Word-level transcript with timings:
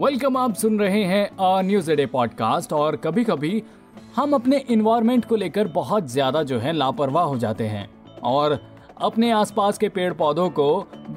Welcome 0.00 0.36
आप 0.36 0.54
सुन 0.54 0.78
रहे 0.78 1.02
हैं 1.04 1.24
अ 1.26 1.60
न्यूज़ 1.62 1.90
डे 1.92 2.04
पॉडकास्ट 2.06 2.72
और 2.72 2.96
कभी 2.96 3.24
कभी 3.24 3.62
हम 4.16 4.32
अपने 4.32 4.58
इन्वायरमेंट 4.70 5.24
को 5.24 5.36
लेकर 5.36 5.68
बहुत 5.68 6.06
ज़्यादा 6.08 6.42
जो 6.42 6.58
है 6.58 6.72
लापरवाह 6.72 7.24
हो 7.24 7.36
जाते 7.38 7.64
हैं 7.64 7.84
और 8.24 8.58
अपने 9.00 9.30
आसपास 9.30 9.78
के 9.78 9.88
पेड़ 9.88 10.12
पौधों 10.12 10.48
को 10.50 10.68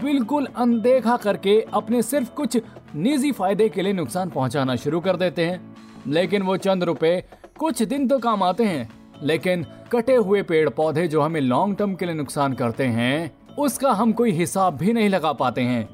बिल्कुल 0.04 0.48
अनदेखा 0.55 1.16
करके 1.18 1.60
अपने 1.74 2.02
सिर्फ़ 2.02 2.34
कुछ 2.34 2.58
निजी 2.96 3.32
फ़ायदे 3.32 3.70
के 3.70 3.82
लिए 3.82 3.94
नुकसान 3.94 4.30
पहुंचाना 4.30 4.76
शुरू 4.76 5.00
कर 5.00 5.18
देते 5.18 5.46
हैं। 5.46 5.76
लेकिन 6.08 6.41
वो 6.41 6.58
चंद 6.58 6.84
रुपए 6.84 7.24
कुछ 7.60 7.84
दिन 7.84 8.08
तो 8.08 8.18
काम 8.20 8.44
आते 8.44 8.63
हैं, 8.63 8.90
लेकिन 9.24 9.66
कटे 9.91 10.16
हुए 10.16 10.41
पेड़ 10.44 10.70
पौधे 10.70 11.08
जो 11.08 11.22
हमें 11.22 11.41
लॉन्ग 11.41 11.77
टर्म 11.77 11.96
के 11.96 12.05
लिए 12.05 12.16
नुकसान 12.16 12.54
करते 12.54 12.86
हैं, 12.90 13.32
उसका 13.60 13.91
हम 13.91 14.12
कोई 14.12 14.32
हिसाब 14.32 14.77
भी 14.77 14.94
नहीं 14.94 15.10
लगा 15.10 15.34
पाते 15.36 15.62
हैं। 15.62 15.88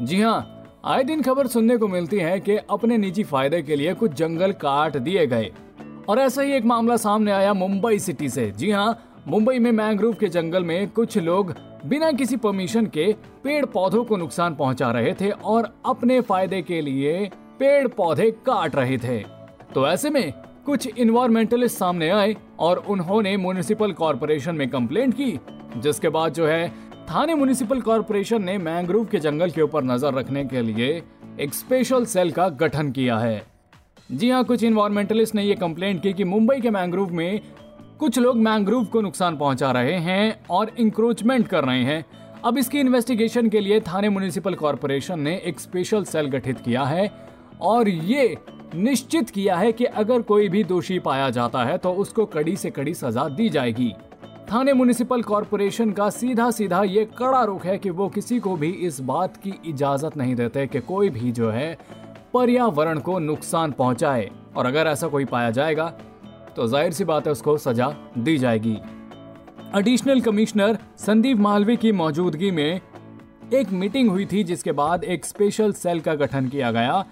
जी 0.00 0.20
हाँ 0.22 0.51
आए 0.84 1.02
दिन 1.04 1.20
खबर 1.22 1.46
सुनने 1.46 1.76
को 1.76 1.88
मिलती 1.88 2.18
है 2.18 2.38
कि 2.40 2.56
अपने 2.70 2.96
निजी 2.98 3.22
फ़ायदे 3.24 3.60
के 3.62 3.76
लिए 3.76 3.92
कुछ 3.94 4.12
जंगल 4.12 4.52
काट 4.52 4.96
दिए 4.96 5.26
गए। 5.26 5.50
और 6.08 6.18
ऐसा 6.18 6.42
ही 6.42 6.52
एक 6.52 6.64
मामला 6.64 6.96
सामने 6.96 7.32
आया 7.32 7.52
मुंबई 7.54 7.98
सिटी 7.98 8.28
से। 8.28 8.50
जी 8.50 8.70
हाँ 8.70 9.22
मुंबई 9.28 9.58
में 9.58 9.70
मैंग्रोव 9.72 10.14
के 10.14 10.28
जंगल 10.28 10.64
में 10.64 10.88
कुछ 10.88 11.18
लोग 11.18 11.54
बिना 11.86 12.10
किसी 12.12 12.36
परमिशन 12.36 12.86
के 12.86 13.12
पेड़ 13.44 13.64
पौधों 13.66 14.04
को 14.04 14.16
नुकसान 14.16 14.54
पहुँचा 14.54 14.90
रहे 14.90 15.14
थे 15.14 15.30
और 15.30 15.72
अपने 15.86 16.20
फ़ायदे 16.20 16.62
के 16.62 16.80
लिए 16.80 17.30
पेड़ 17.58 17.88
पौधे 17.88 18.30
काट 18.46 18.76
रहे 18.76 18.98
थे। 18.98 19.18
तो 19.74 19.86
ऐसे 19.88 20.10
में 20.10 20.32
कुछ 20.66 20.88
इन्वायरमेंटलिस्ट 20.88 21.78
सामने 21.78 22.10
आए 22.10 22.36
और 22.58 22.84
उन्होंने 22.88 23.36
म्यूनिसिपल 23.36 23.92
कॉरपोरेशन 23.92 24.54
में 24.54 24.68
कंप्लेंट 24.70 25.14
की, 25.14 25.38
जिसके 25.76 26.08
बाद 26.08 26.32
जो 26.32 26.46
है 26.46 26.72
थाने 27.10 27.34
म्यूनिसिपल 27.34 27.80
कॉरपोरेशन 27.80 28.42
ने 28.42 28.56
मैंग्रोव 28.58 29.04
के 29.04 29.18
जंगल 29.18 29.50
के 29.50 29.62
ऊपर 29.62 29.84
नज़र 29.84 30.14
रखने 30.14 30.44
के 30.44 30.60
लिए 30.62 31.02
एक 31.40 31.54
स्पेशल 31.54 32.04
सेल 32.04 32.30
का 32.32 32.48
गठन 32.60 32.90
किया 32.92 33.18
है। 33.18 33.42
जी 34.12 34.30
हाँ 34.30 34.42
कुछ 34.44 34.62
इन्वायरमेंटलिस्ट 34.64 35.34
ने 35.34 35.42
ये 35.42 35.54
कंप्लेंट 35.54 36.02
की 36.02 36.12
कि 36.12 36.24
मुंबई 36.24 36.60
के 36.60 36.70
मैंग्रोव 36.70 37.12
में 37.12 37.40
कुछ 37.98 38.18
लोग 38.18 38.36
मैंग्रोव 38.38 38.84
को 38.84 39.00
नुकसान 39.00 39.36
पहुँचा 39.36 39.70
रहे 39.72 39.96
हैं 39.98 40.44
और 40.50 40.70
इंक्रोचमेंट 40.78 41.46
कर 41.48 41.64
रहे 41.64 41.82
हैं। 41.84 42.04
अब 42.44 42.58
इसकी 42.58 42.80
इन्वेस्टिगेशन 42.80 43.48
के 43.48 43.60
लिए 43.60 43.80
थाने 43.80 44.08
म्यूनिसिपल 44.08 44.54
कॉरपोरेशन 44.54 45.20
ने 45.20 45.34
एक 45.44 45.60
स्पेशल 45.60 46.04
सेल 46.04 46.26
गठित 46.28 46.60
किया 46.60 46.84
है 46.84 47.10
और 47.62 47.88
ये 47.88 48.36
निश्चित 48.74 49.30
किया 49.30 49.56
है 49.56 49.72
कि 49.72 49.84
अगर 49.84 50.22
कोई 50.22 50.48
भी 50.48 50.64
दोषी 50.64 50.98
पाया 50.98 51.28
जाता 51.30 51.64
है 51.64 51.76
तो 51.78 51.92
उसको 51.94 52.26
कड़ी 52.26 52.56
से 52.56 52.70
कड़ी 52.70 52.94
सजा 52.94 53.28
दी 53.28 53.48
जाएगी। 53.48 53.92
थाने 54.52 54.72
म्यूनिसिपल 54.72 55.22
कॉरपोरेशन 55.22 55.92
का 55.92 56.08
सीधा 56.10 56.50
सीधा 56.50 56.82
ये 56.84 57.04
कड़ा 57.18 57.42
रुख 57.44 57.64
है 57.66 57.76
कि 57.78 57.90
वो 57.90 58.08
किसी 58.08 58.38
को 58.38 58.54
भी 58.56 58.68
इस 58.86 59.00
बात 59.00 59.36
की 59.36 59.52
इजाज़त 59.66 60.16
नहीं 60.16 60.34
देते 60.34 60.66
कि 60.66 60.80
कोई 60.80 61.08
भी 61.10 61.30
जो 61.32 61.50
है 61.50 61.76
पर्यावरण 62.34 62.98
को 62.98 63.18
नुकसान 63.18 63.72
पहुँचाए। 63.72 64.28
और 64.56 64.66
अगर 64.66 64.86
ऐसा 64.86 65.08
कोई 65.08 65.24
पाया 65.24 65.50
जाएगा 65.50 65.86
तो 66.56 66.66
ज़ाहिर 66.66 66.92
सी 66.92 67.04
बात 67.04 67.26
है 67.26 67.32
उसको 67.32 67.56
सजा 67.58 67.88
दी 68.18 68.36
जाएगी। 68.38 68.76
एडिशनल 69.76 70.20
कमिश्नर 70.20 70.78
संदीप 70.98 71.38
मालवी 71.38 71.76
की 71.76 71.92
मौजूदगी 71.92 72.50
में 72.50 72.80
एक 73.52 73.70
मीटिंग 73.72 74.10
हुई 74.10 74.26
थी, 74.26 74.42
जिसके 74.44 74.72
बाद 74.72 75.04
एक 75.06 75.24
स्पेशल 75.24 75.72
सेल 75.74 76.00
का 76.00 76.14
गठन 76.14 76.48
किया 76.48 76.72
गया, 76.72 77.04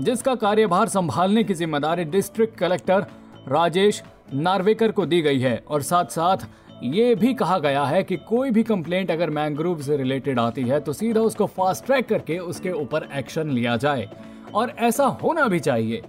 जिसका 0.00 0.34
कार्यभार 0.36 0.88
संभालने 0.88 1.44
की 1.44 1.54
ज़िम्मेदारी 1.54 2.04
डिस्ट्रिक्ट 2.06 2.58
कलेक्टर 2.58 3.06
राजेश 3.48 4.02
नार्वेकर 4.34 4.92
को 4.92 5.06
दी 5.06 5.20
गई 5.22 5.40
है। 5.40 5.56
और 5.60 5.82
साथ 5.82 6.04
साथ 6.10 6.46
ये 6.82 7.14
भी 7.14 7.34
कहा 7.34 7.58
गया 7.58 7.84
है 7.84 8.02
कि 8.02 8.16
कोई 8.16 8.50
भी 8.50 8.62
कंप्लेंट 8.62 9.10
अगर 9.10 9.30
मैंग्रोव 9.30 9.82
से 9.82 9.96
रिलेटेड 9.96 10.38
आती 10.38 10.62
है 10.62 10.80
तो 10.80 10.92
सीधा 10.92 11.20
उसको 11.20 11.46
फास्ट 11.46 11.86
ट्रैक 11.86 12.08
करके 12.08 12.38
उसके 12.38 12.70
ऊपर 12.70 13.08
एक्शन 13.14 13.50
लिया 13.50 13.76
जाए। 13.76 14.08
और 14.54 14.70
ऐसा 14.70 15.04
होना 15.04 15.48
भी 15.48 15.60
चाहिए। 15.60 16.02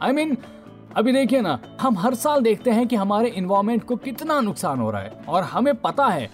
आई 0.00 0.10
I 0.10 0.14
मीन 0.14 0.34
mean, 0.34 0.44
अभी 0.96 1.12
देखिए 1.12 1.40
ना 1.40 1.58
हम 1.80 1.98
हर 1.98 2.14
साल 2.14 2.40
देखते 2.40 2.70
हैं 2.70 2.88
कि 2.88 2.96
हमारे 2.96 3.28
इन्वायरमेंट 3.28 3.84
को 3.84 3.96
कितना 3.96 4.40
नुकसान 4.40 4.78
हो 4.78 4.90
रहा 4.90 5.00
है 5.00 5.12
और 5.28 5.42
हमें 5.42 5.74
पता 5.74 6.06
है। 6.06 6.30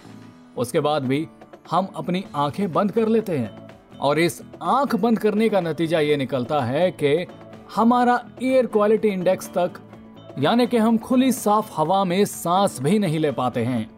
उसके 0.56 0.80
बाद 0.80 1.02
भी 1.02 1.28
हम 1.70 1.88
अपनी 1.96 2.24
आँखें 2.34 2.72
बंद 2.72 2.92
कर 2.92 3.08
लेते 3.08 3.38
हैं 3.38 3.70
और 4.00 4.18
इस 4.18 4.42
आँख 4.62 4.96
बंद 4.96 5.18
करने 5.18 5.48
का 5.48 5.60
नतीजा 5.60 6.00
ये 6.00 6.16
निकलता 6.16 6.60
है 6.60 6.90
कि 6.90 7.26
हमारा 7.76 8.24
एयर 8.42 8.66
क्वालिटी 8.66 9.08
इंडेक्स 9.08 9.48
तक 9.48 9.70
यानी 10.38 10.66
कि 10.66 10.76
हम 10.76 10.98
खुली 10.98 11.30
साफ़ 11.32 11.70
हवा 11.76 12.02
में 12.04 12.24
सांस 12.24 12.78
भी 12.82 12.98
नहीं 12.98 13.18
ले 13.18 13.30
पाते 13.32 13.64
हैं, 13.64 13.88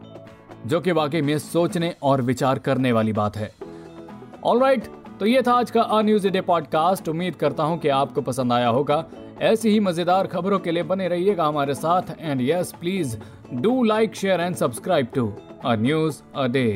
जो 0.67 0.81
कि 0.81 0.93
वाकई 0.93 1.21
में 1.23 1.39
सोचने 1.39 1.95
और 2.03 2.23
विचार 2.23 2.59
करने 2.59 2.93
वाली 2.93 3.13
बात 3.13 3.37
है। 3.37 3.53
ऑलराइट 4.45 4.87
तो 5.21 5.27
ये 5.27 5.43
था 5.43 5.53
आज 5.53 5.71
का 5.71 5.83
अ 5.83 6.01
न्यूज़ 6.03 6.29
डे 6.29 6.41
पॉडकास्ट 6.41 7.09
उम्मीद 7.09 7.37
करता 7.37 7.63
हूँ 7.63 7.79
कि 7.79 7.89
आपको 7.89 8.21
पसंद 8.23 8.53
आया 8.53 8.69
होगा। 8.69 9.05
ऐसी 9.43 9.71
ही 9.71 9.81
मज़ेदार 9.81 10.27
खबरों 10.27 10.59
के 10.59 10.71
लिए 10.71 10.83
बने 10.83 11.09
रहिएगा 11.09 11.45
हमारे 11.45 11.75
साथ। 11.75 12.15
And 12.21 12.41
yes 12.43 12.73
please 12.81 13.17
do 13.55 13.83
like 13.83 14.17
share 14.17 14.41
and 14.41 14.57
subscribe 14.57 15.09
to 15.15 15.33
a 15.65 15.75
news 15.77 16.23
a 16.37 16.47
day 16.47 16.67